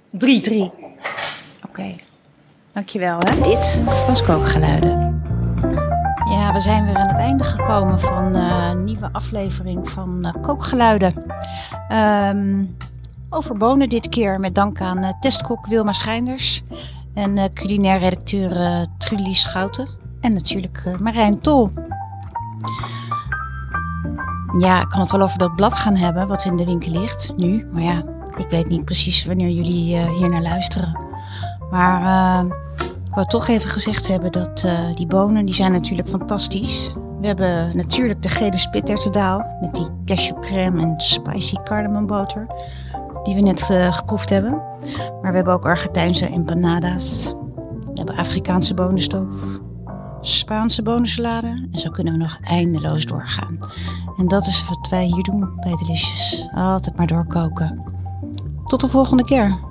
3. 0.10 0.62
Oké, 0.62 0.72
okay. 1.67 2.07
Dankjewel. 2.78 3.18
Hè? 3.20 3.42
Dit 3.42 3.84
was 4.08 4.24
Kookgeluiden. 4.24 5.22
Ja, 6.30 6.54
we 6.54 6.60
zijn 6.60 6.86
weer 6.86 6.96
aan 6.96 7.08
het 7.08 7.18
einde 7.18 7.44
gekomen 7.44 8.00
van 8.00 8.36
een 8.36 8.84
nieuwe 8.84 9.10
aflevering 9.12 9.90
van 9.90 10.36
Kookgeluiden. 10.42 11.14
Um, 11.92 12.76
over 13.30 13.58
bonen 13.58 13.90
dit 13.90 14.10
keer 14.10 14.40
met 14.40 14.56
dank 14.56 14.82
aan 14.82 15.18
testkok 15.20 15.68
Wilma 15.68 15.94
Schijnders 15.94 16.64
en 17.14 17.54
culinair 17.54 18.00
redacteur 18.00 18.86
Trulie 18.98 19.34
Schouten 19.34 19.90
en 20.22 20.34
natuurlijk 20.34 20.84
Marijn 21.00 21.42
Tol. 21.42 21.72
Ja, 24.60 24.82
ik 24.82 24.90
kan 24.90 25.00
het 25.00 25.12
wel 25.12 25.22
over 25.22 25.38
dat 25.38 25.56
blad 25.56 25.74
gaan 25.74 25.96
hebben 25.96 26.28
wat 26.28 26.46
in 26.46 26.58
de 26.58 26.66
winkel 26.66 26.92
ligt 26.92 27.34
nu. 27.38 27.68
Maar 27.72 27.84
ja, 27.84 28.04
ik 28.36 28.50
weet 28.50 28.70
niet 28.70 28.86
precies 28.86 29.26
wanneer 29.26 29.50
jullie 29.50 29.98
hier 29.98 30.30
naar 30.30 30.42
luisteren. 30.42 31.00
Maar 31.70 32.46
ik 33.08 33.14
wou 33.14 33.28
toch 33.28 33.48
even 33.48 33.70
gezegd 33.70 34.08
hebben 34.08 34.32
dat 34.32 34.64
uh, 34.66 34.96
die 34.96 35.08
bonen, 35.08 35.46
die 35.46 35.56
zijn 35.56 35.72
natuurlijk 35.72 36.10
fantastisch. 36.10 36.92
We 37.20 37.28
hebben 37.28 37.78
natuurlijk 37.78 38.24
de 38.24 38.30
gele 38.30 38.58
spittertedaal 38.58 39.58
met 39.62 39.74
die 39.74 39.88
cashewcrème 40.06 40.82
en 40.82 40.94
spicy 40.98 41.56
cardamomboter. 41.56 42.48
Die 43.24 43.36
we 43.36 43.42
net 43.42 43.62
geproefd 43.92 44.30
hebben. 44.30 44.62
Maar 45.22 45.32
we 45.32 45.36
hebben 45.36 45.54
ook 45.54 45.66
Argentijnse 45.66 46.30
empanadas. 46.30 47.34
We 47.82 47.94
hebben 47.94 48.16
Afrikaanse 48.16 48.74
bonenstoof. 48.74 49.60
Spaanse 50.22 50.84
bonensalade. 50.84 51.68
En 51.72 51.80
zo 51.80 51.90
kunnen 51.90 52.14
we 52.14 52.20
nog 52.20 52.38
eindeloos 52.42 53.06
doorgaan. 53.06 53.60
En 54.18 54.28
dat 54.28 54.48
is 54.48 54.66
wat 54.68 54.88
wij 54.90 55.06
hier 55.06 55.24
doen 55.24 55.40
bij 55.56 55.76
Delicious. 55.76 56.50
Altijd 56.56 56.98
maar 56.98 57.08
doorkoken. 57.08 57.84
Tot 58.64 58.82
de 58.82 58.88
volgende 58.88 59.24
keer. 59.24 59.67